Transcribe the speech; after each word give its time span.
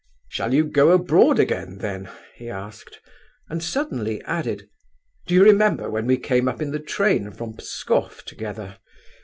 "Shall 0.29 0.51
you 0.51 0.63
go 0.65 0.89
abroad 0.93 1.37
again 1.37 1.77
then?" 1.77 2.09
he 2.33 2.49
asked, 2.49 2.99
and 3.49 3.61
suddenly 3.61 4.19
added, 4.23 4.67
"Do 5.27 5.35
you 5.35 5.43
remember 5.43 5.91
how 5.91 6.01
we 6.01 6.17
came 6.17 6.47
up 6.47 6.59
in 6.59 6.71
the 6.71 6.79
train 6.79 7.29
from 7.33 7.53
Pskoff 7.53 8.25
together? 8.25 8.79